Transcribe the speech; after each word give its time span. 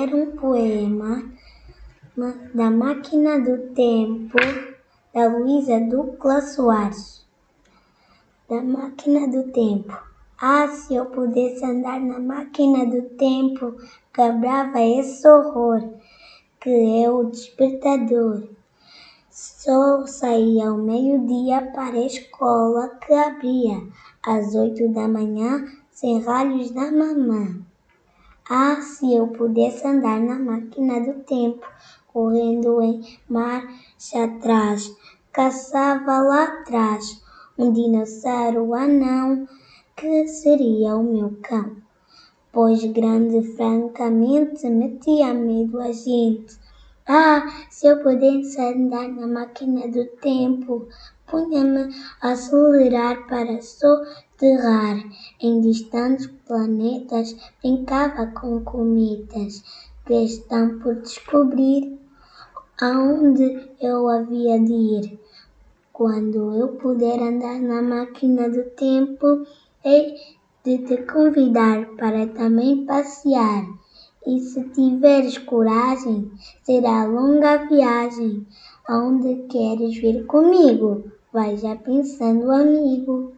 ler 0.00 0.14
um 0.14 0.30
poema 0.34 1.22
da 2.54 2.70
Máquina 2.70 3.38
do 3.38 3.74
Tempo, 3.74 4.38
da 5.12 5.28
Luísa 5.28 5.78
Ducla 5.78 6.40
Soares. 6.40 7.26
Da 8.48 8.62
Máquina 8.62 9.28
do 9.28 9.52
Tempo. 9.52 9.92
Ah, 10.40 10.68
se 10.68 10.94
eu 10.94 11.04
pudesse 11.06 11.62
andar 11.66 12.00
na 12.00 12.18
máquina 12.18 12.86
do 12.86 13.10
tempo, 13.10 13.76
quebrava 14.10 14.80
esse 14.80 15.28
horror 15.28 15.86
que 16.58 17.02
é 17.04 17.10
o 17.10 17.24
despertador. 17.24 18.48
Só 19.30 20.06
saía 20.06 20.70
ao 20.70 20.78
meio-dia 20.78 21.70
para 21.74 21.94
a 21.94 22.06
escola 22.06 22.88
que 23.06 23.12
abria 23.12 23.86
às 24.22 24.54
oito 24.54 24.88
da 24.88 25.06
manhã, 25.06 25.62
sem 25.90 26.22
ralhos 26.22 26.70
da 26.70 26.90
mamã. 26.90 27.69
Ah, 28.52 28.80
se 28.80 29.14
eu 29.14 29.28
pudesse 29.28 29.86
andar 29.86 30.18
na 30.18 30.36
máquina 30.36 30.98
do 30.98 31.20
tempo, 31.22 31.64
correndo 32.12 32.82
em 32.82 33.00
marcha 33.28 34.24
atrás, 34.24 34.92
caçava 35.32 36.20
lá 36.20 36.42
atrás 36.46 37.22
um 37.56 37.72
dinossauro 37.72 38.74
anão 38.74 39.46
que 39.94 40.26
seria 40.26 40.96
o 40.96 41.04
meu 41.04 41.38
cão. 41.40 41.76
Pois 42.50 42.84
grande, 42.86 43.40
francamente, 43.54 44.68
metia 44.68 45.32
medo 45.32 45.80
a 45.80 45.92
gente. 45.92 46.58
Ah, 47.06 47.46
se 47.70 47.86
eu 47.86 48.02
pudesse 48.02 48.60
andar 48.60 49.06
na 49.10 49.28
máquina 49.28 49.86
do 49.86 50.06
tempo, 50.16 50.88
punha-me 51.30 51.94
a 52.20 52.32
acelerar 52.32 53.26
para 53.26 53.62
soterrar 53.62 54.98
em 55.40 55.60
distantes 55.60 56.26
planetas, 56.46 57.36
brincava 57.62 58.26
com 58.26 58.62
cometas 58.64 59.62
que 60.04 60.14
estão 60.24 60.78
por 60.80 60.96
descobrir 60.96 61.98
aonde 62.80 63.70
eu 63.80 64.08
havia 64.08 64.58
de 64.58 64.72
ir. 64.72 65.20
Quando 65.92 66.54
eu 66.56 66.68
puder 66.68 67.20
andar 67.20 67.60
na 67.60 67.82
máquina 67.82 68.48
do 68.48 68.64
tempo, 68.70 69.46
hei 69.84 70.16
de 70.64 70.78
te 70.78 70.96
convidar 71.02 71.86
para 71.96 72.26
também 72.26 72.86
passear. 72.86 73.66
E 74.26 74.40
se 74.40 74.62
tiveres 74.70 75.38
coragem, 75.38 76.30
será 76.62 77.04
longa 77.04 77.52
a 77.52 77.64
viagem. 77.66 78.46
Aonde 78.86 79.46
queres 79.48 79.96
vir 79.96 80.26
comigo? 80.26 81.04
Vai 81.32 81.56
já 81.56 81.74
pensando, 81.74 82.52
amigo. 82.52 83.28